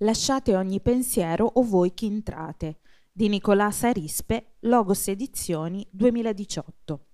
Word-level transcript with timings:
Lasciate 0.00 0.54
ogni 0.54 0.78
pensiero 0.82 1.50
o 1.54 1.62
voi 1.62 1.94
chi 1.94 2.04
entrate 2.04 2.80
di 3.10 3.30
Nicolà 3.30 3.70
Sarispe, 3.70 4.56
Logos 4.60 5.08
Edizioni 5.08 5.86
2018. 5.90 7.06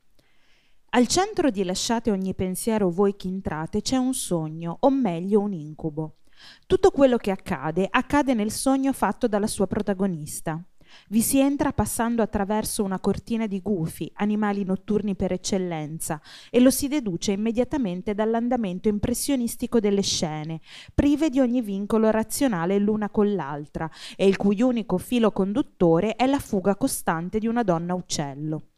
Al 0.91 1.07
centro 1.07 1.51
di 1.51 1.63
Lasciate 1.63 2.11
ogni 2.11 2.35
pensiero 2.35 2.91
voi 2.91 3.15
chi 3.15 3.29
entrate 3.29 3.83
c'è 3.83 3.99
un 3.99 4.15
sogno, 4.15 4.79
o 4.81 4.91
meglio 4.91 5.39
un 5.39 5.53
incubo. 5.53 6.17
Tutto 6.67 6.91
quello 6.91 7.19
che 7.19 7.31
accade 7.31 7.87
accade 7.89 8.35
nel 8.35 8.51
sogno 8.51 8.93
fatto 8.93 9.29
dalla 9.29 9.47
sua 9.47 9.69
protagonista. 9.69 10.61
Vi 11.09 11.21
si 11.23 11.39
entra 11.39 11.73
passando 11.73 12.23
attraverso 12.23 12.83
una 12.83 13.01
cortina 13.01 13.47
di 13.47 13.61
gufi, 13.61 14.11
animali 14.15 14.65
notturni 14.65 15.15
per 15.15 15.33
eccellenza, 15.33 16.21
e 16.51 16.61
lo 16.61 16.71
si 16.71 16.89
deduce 16.89 17.33
immediatamente 17.33 18.15
dall'andamento 18.15 18.89
impressionistico 18.89 19.81
delle 19.81 20.03
scene, 20.03 20.61
prive 20.95 21.31
di 21.31 21.41
ogni 21.41 21.63
vincolo 21.63 22.11
razionale 22.11 22.79
l'una 22.79 23.11
con 23.11 23.35
l'altra, 23.35 23.91
e 24.17 24.27
il 24.27 24.37
cui 24.37 24.63
unico 24.63 24.99
filo 24.99 25.31
conduttore 25.33 26.17
è 26.17 26.27
la 26.27 26.39
fuga 26.39 26.77
costante 26.77 27.39
di 27.39 27.47
una 27.47 27.63
donna 27.63 27.95
uccello. 27.95 28.72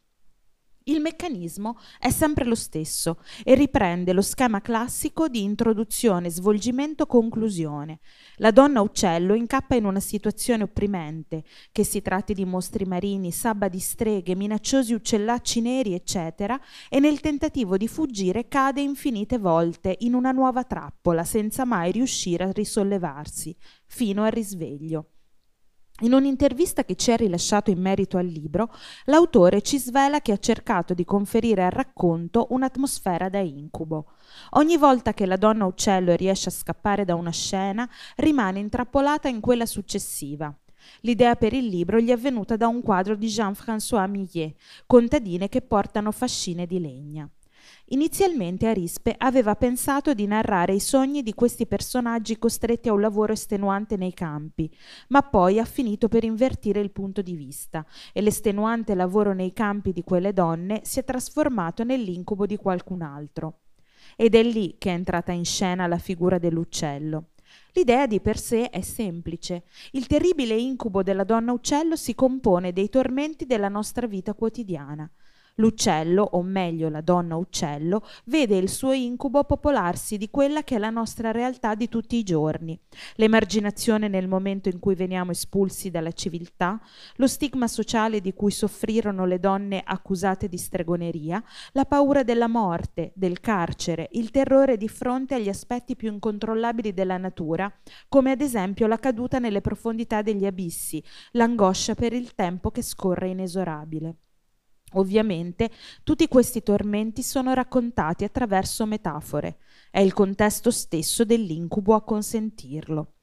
Il 0.87 1.01
meccanismo 1.01 1.79
è 1.97 2.11
sempre 2.11 2.45
lo 2.45 2.53
stesso 2.53 3.17
e 3.43 3.55
riprende 3.55 4.13
lo 4.13 4.21
schema 4.21 4.61
classico 4.61 5.27
di 5.27 5.41
introduzione, 5.41 6.29
svolgimento, 6.29 7.07
conclusione. 7.07 8.01
La 8.35 8.51
donna 8.51 8.81
uccello 8.81 9.33
incappa 9.33 9.73
in 9.73 9.85
una 9.85 9.99
situazione 9.99 10.61
opprimente, 10.61 11.43
che 11.71 11.83
si 11.83 12.03
tratti 12.03 12.35
di 12.35 12.45
mostri 12.45 12.85
marini, 12.85 13.31
sabba 13.31 13.67
di 13.67 13.79
streghe, 13.79 14.35
minacciosi 14.35 14.93
uccellacci 14.93 15.59
neri, 15.59 15.95
eccetera, 15.95 16.61
e 16.87 16.99
nel 16.99 17.19
tentativo 17.19 17.77
di 17.77 17.87
fuggire 17.87 18.47
cade 18.47 18.81
infinite 18.81 19.39
volte 19.39 19.95
in 20.01 20.13
una 20.13 20.29
nuova 20.29 20.65
trappola 20.65 21.23
senza 21.23 21.65
mai 21.65 21.91
riuscire 21.91 22.43
a 22.43 22.51
risollevarsi, 22.51 23.57
fino 23.87 24.23
al 24.23 24.31
risveglio. 24.31 25.14
In 26.01 26.11
un'intervista 26.11 26.83
che 26.83 26.95
ci 26.95 27.13
ha 27.13 27.15
rilasciato 27.15 27.71
in 27.71 27.79
merito 27.79 28.17
al 28.17 28.25
libro, 28.25 28.69
l'autore 29.05 29.61
ci 29.61 29.79
svela 29.79 30.19
che 30.19 30.33
ha 30.33 30.37
cercato 30.37 30.93
di 30.93 31.05
conferire 31.05 31.63
al 31.63 31.71
racconto 31.71 32.47
un'atmosfera 32.49 33.29
da 33.29 33.39
incubo. 33.39 34.07
Ogni 34.51 34.75
volta 34.75 35.13
che 35.13 35.25
la 35.25 35.37
donna 35.37 35.63
uccello 35.63 36.13
riesce 36.15 36.49
a 36.49 36.51
scappare 36.51 37.05
da 37.05 37.15
una 37.15 37.31
scena, 37.31 37.89
rimane 38.17 38.59
intrappolata 38.59 39.29
in 39.29 39.39
quella 39.39 39.65
successiva. 39.65 40.53
L'idea 40.99 41.37
per 41.37 41.53
il 41.53 41.65
libro 41.65 42.01
gli 42.01 42.09
è 42.09 42.17
venuta 42.17 42.57
da 42.57 42.67
un 42.67 42.81
quadro 42.81 43.15
di 43.15 43.27
Jean-François 43.27 44.09
Millet, 44.09 44.53
contadine 44.85 45.47
che 45.47 45.61
portano 45.61 46.11
fascine 46.11 46.65
di 46.65 46.81
legna. 46.81 47.29
Inizialmente 47.89 48.67
Arispe 48.67 49.15
aveva 49.17 49.55
pensato 49.55 50.13
di 50.13 50.25
narrare 50.25 50.73
i 50.73 50.79
sogni 50.79 51.21
di 51.23 51.33
questi 51.33 51.67
personaggi 51.67 52.37
costretti 52.37 52.89
a 52.89 52.93
un 52.93 53.01
lavoro 53.01 53.33
estenuante 53.33 53.95
nei 53.95 54.13
campi, 54.13 54.69
ma 55.09 55.21
poi 55.21 55.59
ha 55.59 55.65
finito 55.65 56.07
per 56.07 56.23
invertire 56.23 56.79
il 56.79 56.91
punto 56.91 57.21
di 57.21 57.35
vista 57.35 57.85
e 58.13 58.21
l'estenuante 58.21 58.95
lavoro 58.95 59.33
nei 59.33 59.53
campi 59.53 59.91
di 59.91 60.03
quelle 60.03 60.33
donne 60.33 60.81
si 60.83 60.99
è 60.99 61.03
trasformato 61.03 61.83
nell'incubo 61.83 62.45
di 62.45 62.57
qualcun 62.57 63.01
altro. 63.01 63.59
Ed 64.15 64.35
è 64.35 64.43
lì 64.43 64.75
che 64.77 64.89
è 64.89 64.93
entrata 64.93 65.31
in 65.31 65.45
scena 65.45 65.87
la 65.87 65.97
figura 65.97 66.37
dell'uccello. 66.37 67.29
L'idea 67.73 68.07
di 68.07 68.21
per 68.21 68.37
sé 68.37 68.69
è 68.69 68.81
semplice. 68.81 69.63
Il 69.91 70.07
terribile 70.07 70.55
incubo 70.55 71.03
della 71.03 71.23
donna 71.23 71.51
uccello 71.51 71.95
si 71.95 72.15
compone 72.15 72.71
dei 72.71 72.89
tormenti 72.89 73.45
della 73.45 73.69
nostra 73.69 74.07
vita 74.07 74.33
quotidiana. 74.33 75.09
L'uccello, 75.57 76.21
o 76.33 76.41
meglio 76.41 76.89
la 76.89 76.99
donna 76.99 77.37
uccello, 77.37 78.03
vede 78.25 78.57
il 78.57 78.67
suo 78.67 78.91
incubo 78.91 79.45
popolarsi 79.45 80.17
di 80.17 80.29
quella 80.29 80.63
che 80.63 80.75
è 80.75 80.77
la 80.77 80.89
nostra 80.89 81.31
realtà 81.31 81.75
di 81.75 81.87
tutti 81.87 82.17
i 82.17 82.23
giorni. 82.23 82.77
L'emarginazione 83.15 84.09
nel 84.09 84.27
momento 84.27 84.67
in 84.67 84.79
cui 84.79 84.95
veniamo 84.95 85.31
espulsi 85.31 85.89
dalla 85.89 86.11
civiltà, 86.11 86.77
lo 87.15 87.27
stigma 87.27 87.69
sociale 87.69 88.19
di 88.19 88.33
cui 88.33 88.51
soffrirono 88.51 89.25
le 89.25 89.39
donne 89.39 89.81
accusate 89.81 90.49
di 90.49 90.57
stregoneria, 90.57 91.41
la 91.71 91.85
paura 91.85 92.23
della 92.23 92.49
morte, 92.49 93.13
del 93.15 93.39
carcere, 93.39 94.09
il 94.11 94.31
terrore 94.31 94.75
di 94.75 94.89
fronte 94.89 95.35
agli 95.35 95.47
aspetti 95.47 95.95
più 95.95 96.11
incontrollabili 96.11 96.93
della 96.93 97.17
natura, 97.17 97.71
come 98.09 98.31
ad 98.31 98.41
esempio 98.41 98.87
la 98.87 98.99
caduta 98.99 99.39
nelle 99.39 99.61
profondità 99.61 100.21
degli 100.21 100.45
abissi, 100.45 101.01
l'angoscia 101.31 101.95
per 101.95 102.11
il 102.11 102.35
tempo 102.35 102.71
che 102.71 102.81
scorre 102.81 103.29
inesorabile. 103.29 104.17
Ovviamente 104.93 105.71
tutti 106.03 106.27
questi 106.27 106.63
tormenti 106.63 107.21
sono 107.21 107.53
raccontati 107.53 108.23
attraverso 108.23 108.85
metafore, 108.85 109.57
è 109.91 109.99
il 109.99 110.13
contesto 110.13 110.71
stesso 110.71 111.25
dell'incubo 111.25 111.95
a 111.95 112.03
consentirlo. 112.03 113.14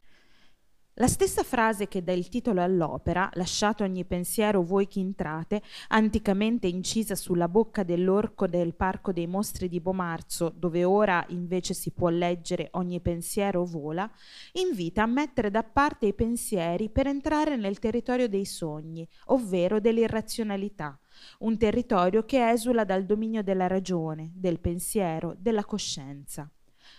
La 0.97 1.07
stessa 1.07 1.43
frase 1.43 1.89
che 1.89 2.03
dà 2.03 2.13
il 2.13 2.29
titolo 2.29 2.61
all'opera, 2.61 3.31
lasciato 3.33 3.83
ogni 3.83 4.05
pensiero 4.05 4.63
voi 4.63 4.87
chi 4.87 5.01
entrate, 5.01 5.63
anticamente 5.89 6.67
incisa 6.67 7.15
sulla 7.15 7.49
bocca 7.49 7.83
dell'orco 7.83 8.47
del 8.47 8.75
Parco 8.75 9.11
dei 9.11 9.27
Mostri 9.27 9.71
di 9.71 9.81
Bomarzo, 9.81 10.53
dove 10.55 10.85
ora 10.85 11.25
invece 11.31 11.73
si 11.73 11.93
può 11.93 12.11
leggere 12.11 12.69
ogni 12.73 13.01
pensiero 13.01 13.65
vola, 13.65 14.09
invita 14.53 15.05
a 15.05 15.07
mettere 15.07 15.51
da 15.51 15.63
parte 15.63 16.05
i 16.05 16.13
pensieri 16.13 16.91
per 16.91 17.07
entrare 17.07 17.57
nel 17.57 17.79
territorio 17.79 18.29
dei 18.29 18.45
sogni, 18.45 19.09
ovvero 19.29 19.81
dell'irrazionalità, 19.81 21.01
un 21.39 21.57
territorio 21.57 22.27
che 22.27 22.51
esula 22.51 22.85
dal 22.85 23.07
dominio 23.07 23.43
della 23.43 23.67
ragione, 23.67 24.31
del 24.35 24.61
pensiero, 24.61 25.35
della 25.39 25.65
coscienza. 25.65 26.51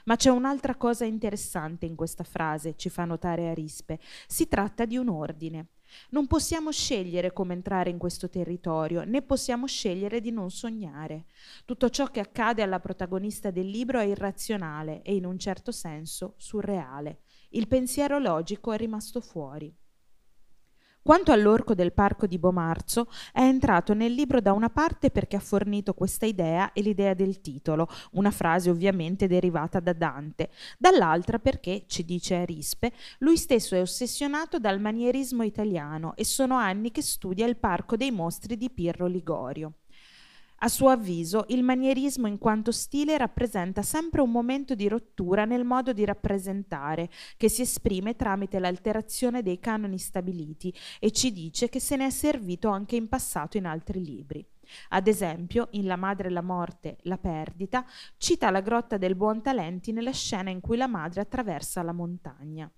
Ma 0.05 0.15
c'è 0.15 0.29
un'altra 0.29 0.75
cosa 0.75 1.05
interessante 1.05 1.85
in 1.85 1.95
questa 1.95 2.23
frase, 2.23 2.75
ci 2.75 2.89
fa 2.89 3.05
notare 3.05 3.49
Arispe. 3.49 3.99
Si 4.27 4.47
tratta 4.47 4.85
di 4.85 4.97
un 4.97 5.09
ordine. 5.09 5.67
Non 6.09 6.27
possiamo 6.27 6.71
scegliere 6.71 7.31
come 7.31 7.53
entrare 7.53 7.89
in 7.89 7.97
questo 7.97 8.29
territorio, 8.29 9.03
né 9.03 9.21
possiamo 9.21 9.67
scegliere 9.67 10.21
di 10.21 10.31
non 10.31 10.49
sognare. 10.49 11.25
Tutto 11.65 11.89
ciò 11.89 12.07
che 12.07 12.19
accade 12.19 12.61
alla 12.61 12.79
protagonista 12.79 13.51
del 13.51 13.69
libro 13.69 13.99
è 13.99 14.05
irrazionale 14.05 15.01
e 15.03 15.15
in 15.15 15.25
un 15.25 15.37
certo 15.37 15.71
senso 15.71 16.33
surreale. 16.37 17.21
Il 17.49 17.67
pensiero 17.67 18.17
logico 18.17 18.71
è 18.71 18.77
rimasto 18.77 19.21
fuori. 19.21 19.73
Quanto 21.03 21.33
all'orco 21.33 21.75
del 21.75 21.91
parco 21.91 22.27
di 22.27 22.39
Bomarzo, 22.39 23.09
è 23.33 23.41
entrato 23.41 23.93
nel 23.93 24.13
libro 24.13 24.39
da 24.39 24.53
una 24.53 24.69
parte 24.69 25.11
perché 25.11 25.35
ha 25.35 25.41
fornito 25.41 25.93
questa 25.93 26.25
idea 26.25 26.71
e 26.71 26.81
l'idea 26.81 27.13
del 27.13 27.41
titolo, 27.41 27.89
una 28.11 28.31
frase 28.31 28.69
ovviamente 28.69 29.27
derivata 29.27 29.81
da 29.81 29.91
Dante, 29.91 30.49
dall'altra 30.77 31.39
perché, 31.39 31.83
ci 31.87 32.05
dice 32.05 32.35
Arispe, 32.35 32.93
lui 33.17 33.35
stesso 33.35 33.75
è 33.75 33.81
ossessionato 33.81 34.59
dal 34.59 34.79
manierismo 34.79 35.43
italiano 35.43 36.15
e 36.15 36.23
sono 36.23 36.55
anni 36.55 36.89
che 36.89 37.01
studia 37.01 37.45
il 37.47 37.57
parco 37.57 37.97
dei 37.97 38.11
mostri 38.11 38.55
di 38.55 38.69
Pirro 38.69 39.05
Ligorio. 39.05 39.73
A 40.63 40.69
suo 40.69 40.87
avviso, 40.87 41.43
il 41.49 41.61
manierismo 41.61 42.25
in 42.25 42.37
quanto 42.37 42.71
stile 42.71 43.17
rappresenta 43.17 43.81
sempre 43.81 44.21
un 44.21 44.31
momento 44.31 44.75
di 44.75 44.87
rottura 44.87 45.43
nel 45.43 45.65
modo 45.65 45.91
di 45.91 46.05
rappresentare, 46.05 47.09
che 47.35 47.49
si 47.49 47.63
esprime 47.63 48.15
tramite 48.15 48.59
l'alterazione 48.59 49.41
dei 49.41 49.59
canoni 49.59 49.97
stabiliti 49.97 50.73
e 51.01 51.11
ci 51.11 51.33
dice 51.33 51.67
che 51.67 51.81
se 51.81 51.97
ne 51.97 52.05
è 52.05 52.09
servito 52.09 52.69
anche 52.69 52.95
in 52.95 53.09
passato 53.09 53.57
in 53.57 53.65
altri 53.65 54.05
libri. 54.05 54.47
Ad 54.91 55.07
esempio, 55.07 55.67
in 55.71 55.85
La 55.85 55.97
madre 55.97 56.29
la 56.29 56.41
morte, 56.41 56.95
la 57.01 57.17
perdita, 57.17 57.85
cita 58.15 58.49
la 58.49 58.61
grotta 58.61 58.95
del 58.95 59.15
Buontalenti 59.15 59.91
nella 59.91 60.13
scena 60.13 60.49
in 60.49 60.61
cui 60.61 60.77
la 60.77 60.87
madre 60.87 61.19
attraversa 61.19 61.83
la 61.83 61.91
montagna. 61.91 62.71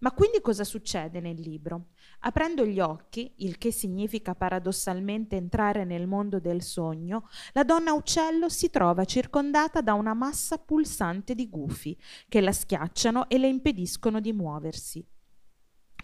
Ma 0.00 0.12
quindi 0.12 0.40
cosa 0.40 0.64
succede 0.64 1.20
nel 1.20 1.38
libro? 1.38 1.88
Aprendo 2.20 2.64
gli 2.64 2.80
occhi, 2.80 3.34
il 3.38 3.58
che 3.58 3.70
significa 3.70 4.34
paradossalmente 4.34 5.36
entrare 5.36 5.84
nel 5.84 6.06
mondo 6.06 6.40
del 6.40 6.62
sogno, 6.62 7.28
la 7.52 7.64
donna 7.64 7.92
uccello 7.92 8.48
si 8.48 8.70
trova 8.70 9.04
circondata 9.04 9.82
da 9.82 9.92
una 9.92 10.14
massa 10.14 10.56
pulsante 10.56 11.34
di 11.34 11.50
gufi 11.50 11.98
che 12.28 12.40
la 12.40 12.52
schiacciano 12.52 13.28
e 13.28 13.36
le 13.36 13.48
impediscono 13.48 14.20
di 14.20 14.32
muoversi. 14.32 15.06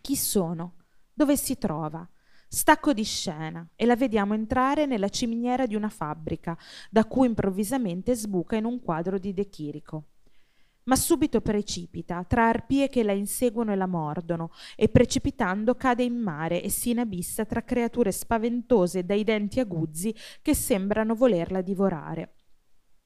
Chi 0.02 0.14
sono? 0.14 0.75
Dove 1.14 1.38
si 1.38 1.56
trova? 1.56 2.06
Stacco 2.49 2.92
di 2.92 3.02
scena 3.02 3.66
e 3.75 3.87
la 3.87 3.96
vediamo 3.96 4.34
entrare 4.34 4.84
nella 4.84 5.08
ciminiera 5.08 5.64
di 5.64 5.75
una 5.75 5.88
fabbrica, 5.88 6.56
da 6.90 7.06
cui 7.06 7.28
improvvisamente 7.28 8.14
sbuca 8.14 8.56
in 8.56 8.66
un 8.66 8.78
quadro 8.82 9.19
di 9.19 9.32
De 9.32 9.49
Chirico 9.49 10.10
ma 10.87 10.97
subito 10.97 11.41
precipita 11.41 12.25
tra 12.25 12.49
arpie 12.49 12.88
che 12.88 13.03
la 13.03 13.12
inseguono 13.12 13.73
e 13.73 13.77
la 13.77 13.87
mordono 13.87 14.50
e 14.77 14.88
precipitando 14.88 15.75
cade 15.75 16.05
in 16.05 16.17
mare 16.17 16.62
e 16.62 16.69
si 16.69 16.91
inabissa 16.91 17.44
tra 17.44 17.62
creature 17.62 18.12
spaventose 18.12 19.05
dai 19.05 19.25
denti 19.25 19.61
aguzzi 19.61 20.15
che 20.43 20.55
sembrano 20.55 21.15
volerla 21.15 21.61
divorare. 21.61 22.35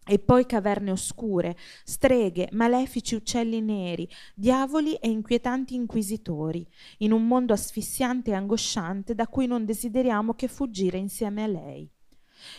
E 0.07 0.19
poi 0.19 0.45
caverne 0.45 0.91
oscure, 0.91 1.57
streghe, 1.85 2.49
malefici 2.53 3.15
uccelli 3.15 3.61
neri, 3.61 4.09
diavoli 4.35 4.95
e 4.95 5.09
inquietanti 5.09 5.75
inquisitori, 5.75 6.67
in 6.99 7.13
un 7.13 7.27
mondo 7.27 7.53
asfissiante 7.53 8.31
e 8.31 8.35
angosciante 8.35 9.15
da 9.15 9.29
cui 9.29 9.47
non 9.47 9.65
desideriamo 9.65 10.35
che 10.35 10.49
fuggire 10.49 10.99
insieme 10.99 11.45
a 11.45 11.47
lei. 11.47 11.91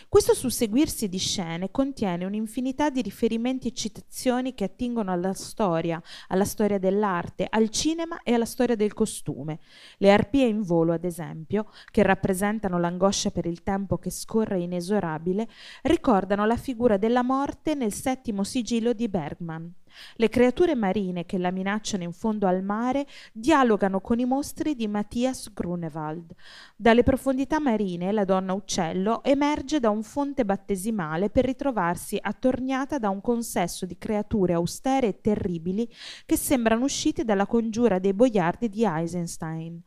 Questo 0.08 0.34
susseguirsi 0.34 1.08
di 1.08 1.18
scene 1.18 1.70
contiene 1.70 2.24
un'infinità 2.24 2.90
di 2.90 3.02
riferimenti 3.02 3.68
e 3.68 3.72
citazioni 3.72 4.54
che 4.54 4.64
attingono 4.64 5.12
alla 5.12 5.32
storia, 5.32 6.02
alla 6.28 6.44
storia 6.44 6.78
dell'arte, 6.78 7.46
al 7.48 7.68
cinema 7.70 8.22
e 8.22 8.34
alla 8.34 8.44
storia 8.44 8.76
del 8.76 8.92
costume. 8.92 9.60
Le 9.98 10.12
arpie 10.12 10.46
in 10.46 10.62
volo, 10.62 10.92
ad 10.92 11.04
esempio, 11.04 11.70
che 11.90 12.02
rappresentano 12.02 12.78
l'angoscia 12.78 13.30
per 13.30 13.46
il 13.46 13.62
tempo 13.62 13.98
che 13.98 14.10
scorre 14.10 14.60
inesorabile, 14.60 15.48
ricordano 15.82 16.46
la 16.46 16.56
figura 16.56 16.96
della 16.96 17.22
morte 17.22 17.74
nel 17.74 17.92
settimo 17.92 18.44
sigillo 18.44 18.92
di 18.92 19.08
Bergman. 19.08 19.74
Le 20.16 20.28
creature 20.28 20.74
marine 20.74 21.24
che 21.24 21.38
la 21.38 21.50
minacciano 21.50 22.02
in 22.02 22.12
fondo 22.12 22.46
al 22.46 22.62
mare 22.62 23.06
dialogano 23.32 24.00
con 24.00 24.18
i 24.18 24.24
mostri 24.24 24.74
di 24.74 24.88
Matthias 24.88 25.52
Grunewald. 25.52 26.34
Dalle 26.76 27.02
profondità 27.02 27.60
marine 27.60 28.12
la 28.12 28.24
donna 28.24 28.52
uccello 28.52 29.22
emerge 29.24 29.80
da 29.80 29.90
un 29.90 30.02
fonte 30.02 30.44
battesimale 30.44 31.30
per 31.30 31.44
ritrovarsi 31.44 32.18
attorniata 32.20 32.98
da 32.98 33.10
un 33.10 33.20
consesso 33.20 33.86
di 33.86 33.98
creature 33.98 34.52
austere 34.52 35.08
e 35.08 35.20
terribili 35.20 35.88
che 36.26 36.36
sembrano 36.36 36.84
uscite 36.84 37.24
dalla 37.24 37.46
congiura 37.46 37.98
dei 37.98 38.12
boiardi 38.12 38.68
di 38.68 38.84
Eisenstein. 38.84 39.80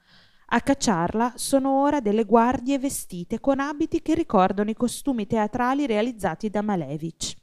A 0.49 0.61
cacciarla 0.61 1.33
sono 1.35 1.81
ora 1.81 1.99
delle 1.99 2.23
guardie 2.23 2.77
vestite 2.77 3.39
con 3.39 3.59
abiti 3.59 4.01
che 4.03 4.13
ricordano 4.13 4.69
i 4.69 4.75
costumi 4.75 5.25
teatrali 5.25 5.87
realizzati 5.87 6.51
da 6.51 6.61
Malevich. 6.61 7.35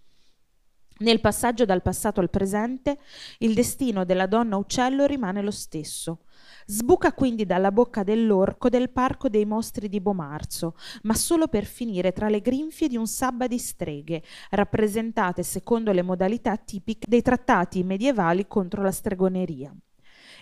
Nel 1.02 1.20
passaggio 1.20 1.64
dal 1.64 1.82
passato 1.82 2.20
al 2.20 2.30
presente, 2.30 2.98
il 3.38 3.54
destino 3.54 4.04
della 4.04 4.26
donna 4.26 4.56
uccello 4.56 5.04
rimane 5.04 5.42
lo 5.42 5.50
stesso. 5.50 6.20
Sbuca 6.64 7.12
quindi 7.12 7.44
dalla 7.44 7.72
bocca 7.72 8.04
dell'orco 8.04 8.68
del 8.68 8.88
parco 8.88 9.28
dei 9.28 9.44
mostri 9.44 9.88
di 9.88 10.00
Bomarzo, 10.00 10.76
ma 11.02 11.14
solo 11.14 11.48
per 11.48 11.64
finire 11.64 12.12
tra 12.12 12.28
le 12.28 12.40
grinfie 12.40 12.86
di 12.86 12.96
un 12.96 13.08
sabba 13.08 13.48
di 13.48 13.58
streghe, 13.58 14.22
rappresentate 14.50 15.42
secondo 15.42 15.90
le 15.90 16.02
modalità 16.02 16.56
tipiche 16.56 17.06
dei 17.08 17.22
trattati 17.22 17.82
medievali 17.82 18.46
contro 18.46 18.80
la 18.82 18.92
stregoneria. 18.92 19.74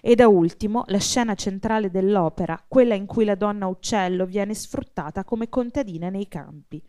E 0.02 0.14
da 0.14 0.28
ultimo 0.28 0.84
la 0.88 0.98
scena 0.98 1.34
centrale 1.34 1.90
dell'opera, 1.90 2.62
quella 2.68 2.94
in 2.94 3.06
cui 3.06 3.24
la 3.24 3.34
donna 3.34 3.66
uccello 3.66 4.26
viene 4.26 4.52
sfruttata 4.52 5.24
come 5.24 5.48
contadina 5.48 6.10
nei 6.10 6.28
campi. 6.28 6.82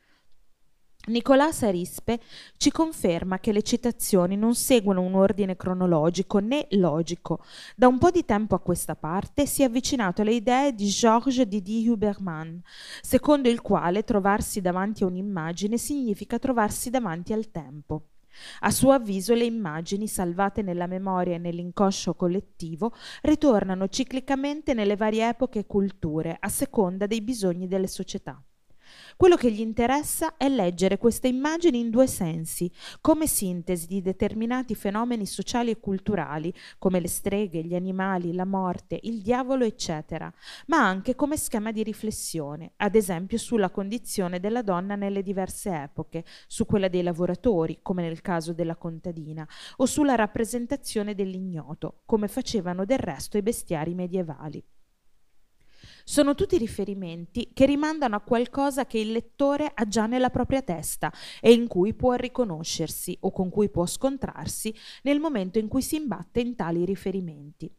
Nicolás 1.08 1.64
Arispe 1.64 2.20
ci 2.58 2.70
conferma 2.70 3.40
che 3.40 3.52
le 3.52 3.64
citazioni 3.64 4.36
non 4.38 4.54
seguono 4.54 5.02
un 5.02 5.16
ordine 5.16 5.56
cronologico 5.56 6.38
né 6.38 6.68
logico. 6.72 7.44
Da 7.76 7.88
un 7.88 7.98
po' 7.98 8.12
di 8.12 8.24
tempo 8.24 8.54
a 8.54 8.60
questa 8.60 8.96
parte 8.96 9.48
si 9.48 9.64
è 9.64 9.66
avvicinato 9.66 10.22
alle 10.22 10.34
idee 10.34 10.76
di 10.76 10.86
Georges 10.86 11.42
Didier 11.42 11.90
Huberman, 11.90 12.62
secondo 13.02 13.50
il 13.50 13.62
quale 13.62 14.04
trovarsi 14.04 14.62
davanti 14.62 15.02
a 15.02 15.08
un'immagine 15.08 15.80
significa 15.80 16.38
trovarsi 16.38 16.92
davanti 16.92 17.34
al 17.34 17.50
tempo. 17.50 18.04
A 18.60 18.70
suo 18.70 18.92
avviso 18.92 19.34
le 19.34 19.46
immagini 19.46 20.08
salvate 20.08 20.62
nella 20.62 20.86
memoria 20.86 21.34
e 21.34 21.40
nell'inconscio 21.40 22.14
collettivo 22.14 22.94
ritornano 23.24 23.88
ciclicamente 23.88 24.76
nelle 24.76 24.96
varie 24.96 25.30
epoche 25.30 25.60
e 25.60 25.66
culture, 25.66 26.38
a 26.40 26.48
seconda 26.48 27.08
dei 27.08 27.22
bisogni 27.22 27.68
delle 27.68 27.88
società. 27.88 28.40
Quello 29.16 29.36
che 29.36 29.52
gli 29.52 29.60
interessa 29.60 30.38
è 30.38 30.50
leggere 30.50 30.98
queste 30.98 31.28
immagini 31.28 31.80
in 31.80 31.90
due 31.90 32.08
sensi, 32.08 32.72
come 33.02 33.28
sintesi 33.28 33.88
di 33.88 34.02
determinati 34.02 34.76
fenomeni 34.76 35.26
sociali 35.26 35.72
e 35.72 35.80
culturali, 35.80 36.54
come 36.78 37.00
le 37.00 37.08
streghe, 37.08 37.64
gli 37.64 37.76
animali, 37.76 38.34
la 38.34 38.46
morte, 38.46 39.00
il 39.04 39.22
diavolo, 39.22 39.64
eccetera, 39.64 40.32
ma 40.68 40.78
anche 40.78 41.16
come 41.16 41.38
schema 41.38 41.72
di 41.72 41.84
riflessione, 41.84 42.74
ad 42.78 42.96
esempio 42.96 43.38
sulla 43.38 43.70
condizione 43.70 44.40
della 44.40 44.62
donna 44.62 44.96
nelle 44.96 45.24
diverse 45.24 45.70
epoche, 45.72 46.24
su 46.48 46.66
quella 46.66 46.88
dei 46.88 47.04
lavoratori, 47.04 47.80
come 47.82 48.02
nel 48.02 48.22
caso 48.22 48.54
della 48.54 48.76
contadina, 48.76 49.48
o 49.78 49.86
sulla 49.86 50.16
rappresentazione 50.16 51.16
dell'ignoto, 51.16 52.02
come 52.06 52.28
facevano 52.28 52.86
del 52.86 53.00
resto 53.00 53.38
i 53.38 53.42
bestiari 53.42 53.94
medievali. 53.94 54.64
Sono 56.04 56.36
tutti 56.36 56.58
riferimenti 56.58 57.52
che 57.54 57.66
rimandano 57.66 58.16
a 58.16 58.22
qualcosa 58.22 58.86
che 58.86 59.00
il 59.00 59.12
lettore 59.12 59.72
ha 59.74 59.88
già 59.88 60.06
nella 60.06 60.30
propria 60.30 60.62
testa 60.62 61.12
e 61.40 61.54
in 61.54 61.68
cui 61.68 61.94
può 61.94 62.14
riconoscersi 62.14 63.18
o 63.22 63.32
con 63.32 63.50
cui 63.50 63.70
può 63.70 63.86
scontrarsi 63.86 64.76
nel 65.04 65.20
momento 65.20 65.60
in 65.60 65.68
cui 65.68 65.82
si 65.82 65.96
imbatte 65.96 66.40
in 66.40 66.56
tali 66.56 66.86
riferimenti. 66.86 67.74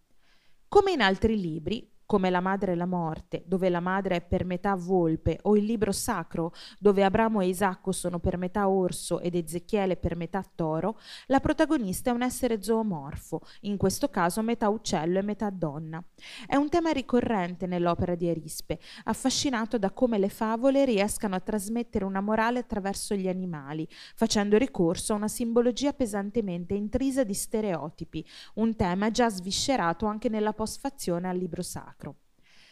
Come 0.69 0.93
in 0.93 1.03
altri 1.03 1.39
libri, 1.39 1.92
come 2.13 2.29
La 2.29 2.41
madre 2.41 2.73
e 2.73 2.75
la 2.75 2.85
morte, 2.85 3.43
dove 3.47 3.71
la 3.71 3.81
madre 3.81 4.17
è 4.17 4.21
per 4.21 4.45
metà 4.45 4.75
volpe, 4.75 5.39
o 5.45 5.57
il 5.57 5.65
libro 5.65 5.93
sacro, 5.93 6.53
dove 6.79 7.05
Abramo 7.05 7.41
e 7.41 7.47
Isacco 7.49 7.91
sono 7.91 8.19
per 8.19 8.37
metà 8.37 8.69
orso 8.69 9.19
ed 9.19 9.35
Ezechiele 9.35 9.97
per 9.97 10.15
metà 10.15 10.45
toro, 10.55 10.99
la 11.29 11.41
protagonista 11.41 12.11
è 12.11 12.13
un 12.13 12.21
essere 12.21 12.63
zoomorfo, 12.63 13.41
in 13.63 13.79
questo 13.79 14.11
caso 14.11 14.43
metà 14.43 14.69
uccello 14.69 15.21
e 15.21 15.23
metà 15.23 15.49
donna. 15.49 16.05
È 16.47 16.55
un 16.55 16.69
tema 16.69 16.91
ricorrente 16.91 17.67
nell'opera 17.67 18.15
di 18.15 18.29
Arispe, 18.29 18.79
affascinato 19.05 19.79
da 19.79 19.91
come 19.91 20.19
le 20.19 20.29
favole 20.29 20.85
riescano 20.85 21.35
a 21.35 21.41
trasmettere 21.41 22.05
una 22.05 22.21
morale 22.21 22.59
attraverso 22.59 23.15
gli 23.15 23.29
animali, 23.29 23.89
facendo 24.15 24.59
ricorso 24.59 25.15
a 25.15 25.17
una 25.17 25.29
simbologia 25.29 25.95
pesantemente 25.95 26.75
intrisa 26.75 27.25
di 27.25 27.33
stereotipi, 27.33 28.23
un 28.57 28.77
tema 28.77 29.11
già 29.11 29.31
sviscerato 29.31 30.05
anche 30.05 30.29
nella 30.29 30.53
postfazione 30.53 31.27
al 31.27 31.39
libro 31.39 31.63
sacro. 31.63 32.01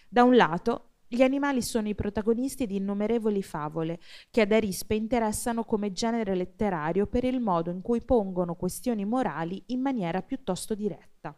Da 0.09 0.25
un 0.25 0.37
lato, 0.37 0.91
gli 1.07 1.23
animali 1.23 1.61
sono 1.61 1.89
i 1.89 1.95
protagonisti 1.95 2.67
di 2.67 2.77
innumerevoli 2.77 3.43
favole 3.43 3.99
che 4.31 4.43
ad 4.43 4.53
Arispe 4.53 4.95
interessano 4.95 5.65
come 5.65 5.93
genere 5.93 6.37
letterario 6.37 7.07
per 7.07 7.25
il 7.25 7.41
modo 7.41 7.71
in 7.71 7.83
cui 7.83 8.01
pongono 8.01 8.55
questioni 8.55 9.05
morali 9.05 9.63
in 9.67 9.81
maniera 9.81 10.23
piuttosto 10.23 10.75
diretta. 10.75 11.37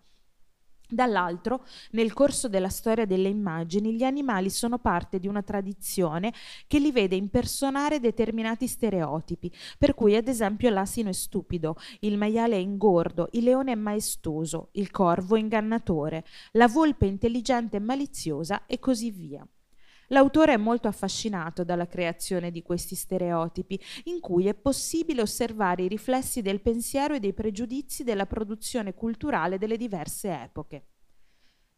Dall'altro, 0.93 1.65
nel 1.93 2.13
corso 2.13 2.51
della 2.51 2.69
storia 2.69 3.07
delle 3.07 3.31
immagini, 3.31 3.95
gli 3.95 4.03
animali 4.03 4.51
sono 4.51 4.79
parte 4.79 5.19
di 5.19 5.27
una 5.27 5.41
tradizione 5.41 6.35
che 6.67 6.79
li 6.79 6.93
vede 6.93 7.17
impersonare 7.17 7.99
determinati 7.99 8.67
stereotipi, 8.67 9.51
per 9.79 9.95
cui 9.95 10.15
ad 10.17 10.29
esempio 10.29 10.69
l'asino 10.69 11.09
è 11.09 11.15
stupido, 11.15 11.77
il 12.01 12.19
maiale 12.19 12.57
è 12.57 12.59
ingordo, 12.59 13.29
il 13.33 13.45
leone 13.45 13.73
è 13.73 13.77
maestoso, 13.77 14.69
il 14.73 14.91
corvo 14.91 15.37
è 15.37 15.39
ingannatore, 15.39 16.27
la 16.53 16.69
volpe 16.69 17.07
intelligente 17.07 17.79
e 17.79 17.81
maliziosa 17.81 18.67
e 18.67 18.79
così 18.79 19.11
via. 19.11 19.47
L'autore 20.13 20.53
è 20.53 20.59
molto 20.59 20.89
affascinato 20.89 21.65
dalla 21.65 21.87
creazione 21.87 22.51
di 22.51 22.63
questi 22.63 22.95
stereotipi, 22.95 23.81
in 24.05 24.21
cui 24.21 24.47
è 24.47 24.55
possibile 24.55 25.23
osservare 25.23 25.85
i 25.85 25.89
riflessi 25.89 26.43
del 26.43 26.61
pensiero 26.61 27.15
e 27.15 27.21
dei 27.21 27.33
pregiudizi 27.33 28.05
della 28.05 28.27
produzione 28.27 28.93
culturale 28.93 29.57
delle 29.57 29.79
diverse 29.79 30.43
epoche. 30.43 30.87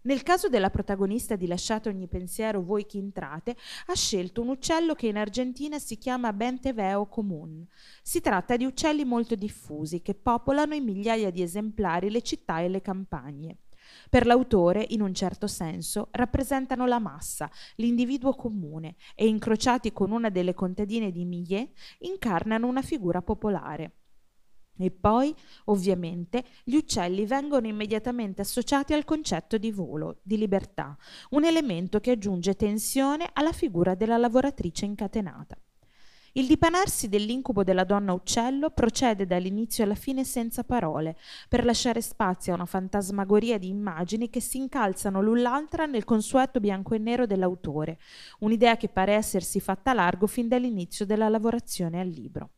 Nel 0.03 0.25
caso 0.25 0.49
della 0.49 0.69
protagonista 0.69 1.37
di 1.37 1.47
Lasciate 1.47 1.89
ogni 1.89 2.09
pensiero 2.09 2.61
voi 2.61 2.85
chi 2.87 2.99
intrate, 2.99 3.57
ha 3.87 3.95
scelto 3.95 4.43
un 4.43 4.49
uccello 4.49 4.95
che 4.95 5.07
in 5.07 5.17
Argentina 5.17 5.79
si 5.79 5.97
chiama 5.97 6.33
Benteveo 6.33 7.07
común. 7.07 7.65
Si 8.03 8.21
tratta 8.21 8.57
di 8.57 8.65
uccelli 8.65 9.05
molto 9.05 9.37
diffusi 9.37 10.03
che 10.03 10.15
popolano 10.15 10.75
in 10.75 10.85
migliaia 10.85 11.31
di 11.31 11.41
esemplari 11.41 12.11
le 12.11 12.21
città 12.21 12.61
e 12.61 12.69
le 12.69 12.83
campagne. 12.83 13.59
Per 14.15 14.27
l'autore, 14.27 14.87
in 14.91 15.01
un 15.01 15.13
certo 15.13 15.49
senso, 15.49 16.07
rappresentano 16.13 16.87
la 16.87 17.01
massa, 17.01 17.51
l'individuo 17.75 18.33
comune 18.37 18.95
e, 19.17 19.27
incrociati 19.27 19.93
con 19.93 20.13
una 20.13 20.31
delle 20.31 20.55
contadine 20.55 21.11
di 21.11 21.25
Millet, 21.25 21.73
incarnano 21.99 22.69
una 22.69 22.81
figura 22.81 23.23
popolare. 23.23 23.97
E 24.79 24.93
poi, 24.93 25.35
ovviamente, 25.65 26.45
gli 26.63 26.77
uccelli 26.77 27.27
vengono 27.27 27.67
immediatamente 27.67 28.41
associati 28.41 28.93
al 28.93 29.05
concetto 29.05 29.59
di 29.59 29.73
volo, 29.73 30.21
di 30.23 30.39
libertà, 30.39 30.97
un 31.31 31.45
elemento 31.45 31.99
che 31.99 32.13
aggiunge 32.13 32.55
tensione 32.55 33.29
alla 33.33 33.51
figura 33.51 33.97
della 33.97 34.17
lavoratrice 34.17 34.85
incatenata. 34.85 35.59
Il 36.37 36.49
dipanarsi 36.49 37.09
dell'incubo 37.09 37.63
della 37.63 37.85
donna 37.85 38.13
uccello 38.13 38.71
procede 38.71 39.25
dall'inizio 39.25 39.85
alla 39.85 39.95
fine 39.95 40.25
senza 40.25 40.65
parole, 40.65 41.17
per 41.49 41.65
lasciare 41.65 42.01
spazio 42.01 42.51
a 42.51 42.57
una 42.57 42.67
fantasmagoria 42.67 43.57
di 43.57 43.69
immagini 43.69 44.29
che 44.29 44.41
si 44.41 44.57
incalzano 44.57 45.23
l'un 45.23 45.43
l'altra 45.43 45.87
nel 45.87 46.03
consueto 46.03 46.59
bianco 46.59 46.97
e 46.97 46.99
nero 46.99 47.27
dell'autore, 47.27 48.01
un'idea 48.41 48.77
che 48.77 48.89
pare 48.89 49.13
essersi 49.13 49.61
fatta 49.61 49.93
largo 49.93 50.27
fin 50.27 50.49
dall'inizio 50.49 51.07
della 51.07 51.29
lavorazione 51.29 52.01
al 52.01 52.09
libro. 52.09 52.51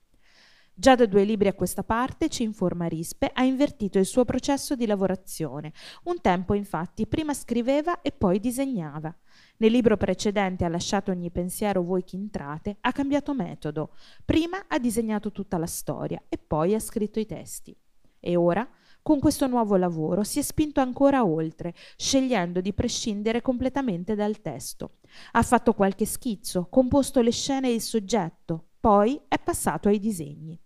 Già 0.79 0.95
da 0.95 1.07
due 1.07 1.25
libri 1.25 1.49
a 1.49 1.55
questa 1.55 1.83
parte, 1.83 2.29
ci 2.29 2.43
informa 2.43 2.85
Rispe, 2.85 3.31
ha 3.33 3.43
invertito 3.43 3.99
il 3.99 4.05
suo 4.05 4.27
processo 4.27 4.77
di 4.77 4.85
lavorazione. 4.85 5.73
Un 6.03 6.21
tempo, 6.21 6.53
infatti, 6.53 7.07
prima 7.07 7.33
scriveva 7.33 8.03
e 8.03 8.13
poi 8.13 8.39
disegnava. 8.39 9.13
Nel 9.57 9.71
libro 9.71 9.97
precedente 9.97 10.67
ha 10.67 10.69
lasciato 10.69 11.11
ogni 11.11 11.31
pensiero 11.31 11.83
voi 11.83 12.05
chi 12.05 12.17
intrate, 12.17 12.77
ha 12.79 12.93
cambiato 12.93 13.33
metodo. 13.33 13.95
Prima 14.23 14.67
ha 14.69 14.79
disegnato 14.79 15.33
tutta 15.33 15.57
la 15.57 15.65
storia 15.65 16.23
e 16.29 16.37
poi 16.37 16.75
ha 16.75 16.79
scritto 16.79 17.19
i 17.19 17.25
testi. 17.25 17.75
E 18.21 18.37
ora, 18.37 18.69
con 19.01 19.19
questo 19.19 19.47
nuovo 19.47 19.77
lavoro, 19.77 20.25
si 20.25 20.41
è 20.41 20.43
spinto 20.43 20.83
ancora 20.83 21.25
oltre, 21.25 21.73
scegliendo 21.97 22.61
di 22.61 22.75
prescindere 22.75 23.41
completamente 23.41 24.15
dal 24.15 24.43
testo. 24.43 24.99
Ha 25.33 25.43
fatto 25.43 25.73
qualche 25.73 26.05
schizzo, 26.05 26.67
composto 26.69 27.23
le 27.23 27.33
scene 27.33 27.69
e 27.69 27.73
il 27.73 27.81
soggetto, 27.81 28.73
poi 28.79 29.19
è 29.27 29.39
passato 29.39 29.89
ai 29.89 29.99
disegni. 29.99 30.61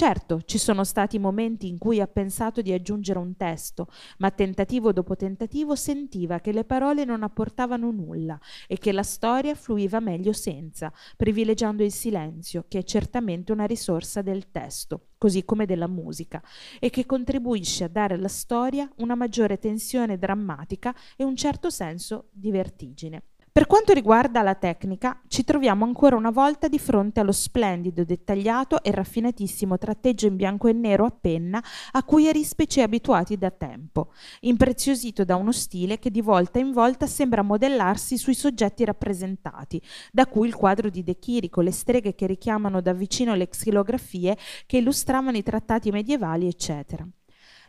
Certo, 0.00 0.40
ci 0.46 0.56
sono 0.56 0.82
stati 0.82 1.18
momenti 1.18 1.68
in 1.68 1.76
cui 1.76 2.00
ha 2.00 2.06
pensato 2.06 2.62
di 2.62 2.72
aggiungere 2.72 3.18
un 3.18 3.36
testo, 3.36 3.88
ma 4.16 4.30
tentativo 4.30 4.94
dopo 4.94 5.14
tentativo 5.14 5.74
sentiva 5.74 6.40
che 6.40 6.52
le 6.52 6.64
parole 6.64 7.04
non 7.04 7.22
apportavano 7.22 7.90
nulla 7.90 8.40
e 8.66 8.78
che 8.78 8.92
la 8.92 9.02
storia 9.02 9.54
fluiva 9.54 10.00
meglio 10.00 10.32
senza, 10.32 10.90
privilegiando 11.18 11.84
il 11.84 11.92
silenzio, 11.92 12.64
che 12.66 12.78
è 12.78 12.82
certamente 12.82 13.52
una 13.52 13.66
risorsa 13.66 14.22
del 14.22 14.50
testo, 14.50 15.08
così 15.18 15.44
come 15.44 15.66
della 15.66 15.86
musica, 15.86 16.42
e 16.78 16.88
che 16.88 17.04
contribuisce 17.04 17.84
a 17.84 17.88
dare 17.88 18.14
alla 18.14 18.28
storia 18.28 18.90
una 19.00 19.14
maggiore 19.14 19.58
tensione 19.58 20.16
drammatica 20.16 20.96
e 21.14 21.24
un 21.24 21.36
certo 21.36 21.68
senso 21.68 22.30
di 22.32 22.50
vertigine. 22.50 23.24
Per 23.52 23.66
quanto 23.66 23.92
riguarda 23.92 24.42
la 24.42 24.54
tecnica, 24.54 25.20
ci 25.26 25.42
troviamo 25.42 25.84
ancora 25.84 26.14
una 26.14 26.30
volta 26.30 26.68
di 26.68 26.78
fronte 26.78 27.18
allo 27.18 27.32
splendido, 27.32 28.04
dettagliato 28.04 28.80
e 28.80 28.92
raffinatissimo 28.92 29.76
tratteggio 29.76 30.28
in 30.28 30.36
bianco 30.36 30.68
e 30.68 30.72
nero 30.72 31.04
a 31.04 31.10
penna 31.10 31.60
a 31.90 32.04
cui 32.04 32.28
Arispe 32.28 32.66
ci 32.66 32.78
è 32.78 32.84
abituati 32.84 33.36
da 33.36 33.50
tempo, 33.50 34.12
impreziosito 34.42 35.24
da 35.24 35.34
uno 35.34 35.50
stile 35.50 35.98
che 35.98 36.12
di 36.12 36.20
volta 36.20 36.60
in 36.60 36.70
volta 36.70 37.08
sembra 37.08 37.42
modellarsi 37.42 38.16
sui 38.18 38.34
soggetti 38.34 38.84
rappresentati, 38.84 39.82
da 40.12 40.28
cui 40.28 40.46
il 40.46 40.54
quadro 40.54 40.88
di 40.88 41.02
De 41.02 41.18
Chirico, 41.18 41.60
le 41.60 41.72
streghe 41.72 42.14
che 42.14 42.28
richiamano 42.28 42.80
da 42.80 42.92
vicino 42.92 43.34
le 43.34 43.48
xilografie 43.48 44.38
che 44.64 44.76
illustravano 44.76 45.36
i 45.36 45.42
trattati 45.42 45.90
medievali, 45.90 46.46
eccetera. 46.46 47.04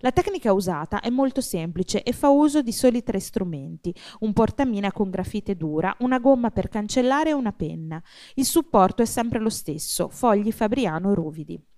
La 0.02 0.12
tecnica 0.12 0.52
usata 0.52 1.00
è 1.00 1.10
molto 1.10 1.42
semplice 1.42 2.02
e 2.02 2.12
fa 2.12 2.30
uso 2.30 2.62
di 2.62 2.72
soli 2.72 3.04
tre 3.04 3.20
strumenti, 3.20 3.94
un 4.22 4.34
portamina 4.34 4.92
con 4.92 5.12
grafite 5.12 5.56
dura, 5.56 5.96
una 6.00 6.18
gomma 6.18 6.50
per 6.50 6.70
cancellare 6.70 7.30
e 7.30 7.34
una 7.34 7.54
penna. 7.54 8.02
Il 8.34 8.46
supporto 8.46 9.04
è 9.04 9.06
sempre 9.06 9.40
lo 9.40 9.50
stesso, 9.50 10.10
fogli 10.10 10.52
Fabriano 10.52 11.14
ruvidi. 11.14 11.71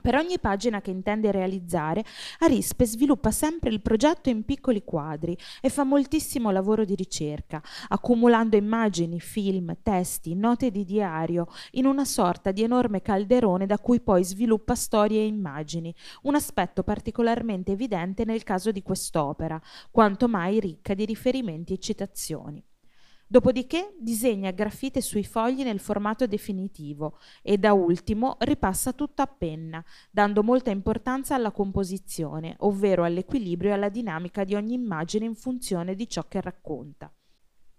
Per 0.00 0.14
ogni 0.14 0.38
pagina 0.38 0.80
che 0.80 0.90
intende 0.90 1.32
realizzare, 1.32 2.04
Arispe 2.38 2.86
sviluppa 2.86 3.30
sempre 3.32 3.70
il 3.70 3.80
progetto 3.80 4.28
in 4.28 4.44
piccoli 4.44 4.84
quadri 4.84 5.36
e 5.60 5.68
fa 5.68 5.82
moltissimo 5.82 6.50
lavoro 6.50 6.84
di 6.84 6.94
ricerca, 6.94 7.60
accumulando 7.88 8.56
immagini, 8.56 9.18
film, 9.18 9.76
testi, 9.82 10.34
note 10.34 10.70
di 10.70 10.84
diario 10.84 11.48
in 11.72 11.86
una 11.86 12.04
sorta 12.04 12.52
di 12.52 12.62
enorme 12.62 13.02
calderone 13.02 13.66
da 13.66 13.78
cui 13.78 14.00
poi 14.00 14.22
sviluppa 14.22 14.76
storie 14.76 15.22
e 15.22 15.26
immagini, 15.26 15.92
un 16.22 16.36
aspetto 16.36 16.84
particolarmente 16.84 17.72
evidente 17.72 18.24
nel 18.24 18.44
caso 18.44 18.70
di 18.70 18.82
quest'opera, 18.82 19.60
quanto 19.90 20.28
mai 20.28 20.60
ricca 20.60 20.94
di 20.94 21.04
riferimenti 21.04 21.72
e 21.72 21.78
citazioni. 21.78 22.64
Dopodiché 23.28 23.92
disegna 23.98 24.52
graffite 24.52 25.00
sui 25.00 25.24
fogli 25.24 25.64
nel 25.64 25.80
formato 25.80 26.28
definitivo 26.28 27.18
e 27.42 27.58
da 27.58 27.72
ultimo 27.72 28.36
ripassa 28.38 28.92
tutto 28.92 29.20
a 29.20 29.26
penna, 29.26 29.84
dando 30.12 30.44
molta 30.44 30.70
importanza 30.70 31.34
alla 31.34 31.50
composizione, 31.50 32.54
ovvero 32.60 33.02
all'equilibrio 33.02 33.70
e 33.70 33.74
alla 33.74 33.88
dinamica 33.88 34.44
di 34.44 34.54
ogni 34.54 34.74
immagine 34.74 35.24
in 35.24 35.34
funzione 35.34 35.96
di 35.96 36.08
ciò 36.08 36.28
che 36.28 36.40
racconta. 36.40 37.12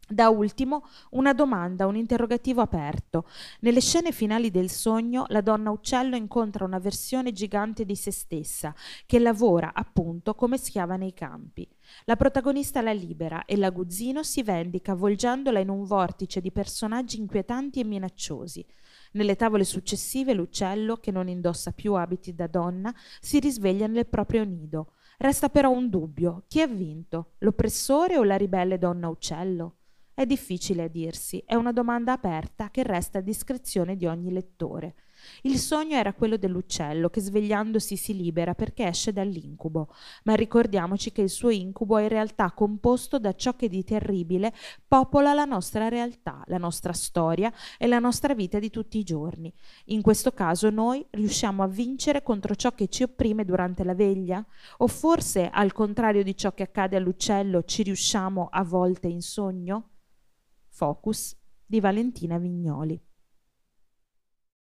Da 0.10 0.30
ultimo, 0.30 0.86
una 1.12 1.34
domanda, 1.34 1.86
un 1.86 1.98
interrogativo 1.98 2.62
aperto. 2.62 3.28
Nelle 3.60 3.82
scene 3.82 4.14
finali 4.14 4.52
del 4.52 4.70
sogno, 4.70 5.26
la 5.28 5.42
donna 5.42 5.70
uccello 5.70 6.16
incontra 6.16 6.64
una 6.64 6.80
versione 6.80 7.34
gigante 7.34 7.84
di 7.84 7.96
se 7.98 8.12
stessa, 8.12 8.74
che 9.06 9.20
lavora 9.20 9.74
appunto 9.74 10.34
come 10.34 10.58
schiava 10.58 10.96
nei 10.96 11.14
campi. 11.14 11.68
La 12.06 12.16
protagonista 12.16 12.82
la 12.82 12.94
libera 12.94 13.44
e 13.44 13.58
l'aguzzino 13.58 14.24
si 14.24 14.44
vendica 14.44 14.94
avvolgendola 14.94 15.60
in 15.60 15.68
un 15.68 15.84
vortice 15.84 16.40
di 16.40 16.54
personaggi 16.54 17.20
inquietanti 17.20 17.82
e 17.82 17.84
minacciosi. 17.84 18.66
Nelle 19.12 19.36
tavole 19.36 19.66
successive 19.66 20.34
l'uccello, 20.34 20.96
che 20.98 21.12
non 21.12 21.28
indossa 21.28 21.74
più 21.74 21.96
abiti 21.96 22.34
da 22.34 22.48
donna, 22.48 22.96
si 23.20 23.40
risveglia 23.40 23.88
nel 23.88 24.08
proprio 24.08 24.46
nido. 24.46 24.94
Resta 25.18 25.50
però 25.50 25.70
un 25.70 25.90
dubbio. 25.90 26.44
Chi 26.48 26.62
ha 26.62 26.68
vinto? 26.68 27.34
L'oppressore 27.40 28.18
o 28.18 28.24
la 28.24 28.38
ribelle 28.38 28.78
donna 28.78 29.10
uccello? 29.10 29.76
È 30.20 30.26
difficile 30.26 30.90
dirsi, 30.90 31.44
è 31.46 31.54
una 31.54 31.72
domanda 31.72 32.12
aperta 32.12 32.72
che 32.72 32.82
resta 32.82 33.20
a 33.20 33.22
discrezione 33.22 33.96
di 33.96 34.08
ogni 34.08 34.32
lettore. 34.32 34.96
Il 35.44 35.60
sogno 35.60 35.96
era 35.96 36.14
quello 36.14 36.38
dell'uccello 36.38 37.12
che 37.12 37.22
svegliandosi 37.22 37.96
si 37.96 38.16
libera 38.16 38.56
perché 38.56 38.88
esce 38.88 39.14
dall'incubo, 39.14 39.94
ma 40.24 40.34
ricordiamoci 40.34 41.12
che 41.12 41.22
il 41.22 41.30
suo 41.30 41.52
incubo 41.52 42.00
è 42.00 42.02
in 42.02 42.08
realtà 42.08 42.52
composto 42.54 43.20
da 43.20 43.36
ciò 43.36 43.56
che 43.56 43.70
di 43.70 43.84
terribile 43.84 44.56
popola 44.88 45.36
la 45.36 45.46
nostra 45.46 45.88
realtà, 45.88 46.42
la 46.48 46.58
nostra 46.58 46.94
storia 46.94 47.54
e 47.78 47.86
la 47.86 48.00
nostra 48.00 48.34
vita 48.34 48.58
di 48.58 48.72
tutti 48.72 48.98
i 48.98 49.04
giorni. 49.04 49.54
In 49.86 50.02
questo 50.02 50.32
caso 50.32 50.72
noi 50.72 51.06
riusciamo 51.12 51.62
a 51.62 51.68
vincere 51.68 52.24
contro 52.24 52.56
ciò 52.56 52.74
che 52.74 52.88
ci 52.88 53.04
opprime 53.04 53.46
durante 53.46 53.84
la 53.84 53.94
veglia? 53.94 54.44
O 54.78 54.88
forse, 54.88 55.48
al 55.48 55.74
contrario 55.74 56.24
di 56.24 56.36
ciò 56.36 56.56
che 56.56 56.64
accade 56.64 56.96
all'uccello, 56.96 57.62
ci 57.66 57.84
riusciamo 57.84 58.48
a 58.50 58.64
volte 58.64 59.08
in 59.08 59.22
sogno? 59.22 59.92
Focus 60.78 61.36
di 61.66 61.80
Valentina 61.80 62.38
Vignoli. 62.38 63.02